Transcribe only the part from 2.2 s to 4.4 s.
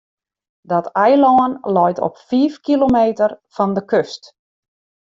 fiif kilometer fan de kust.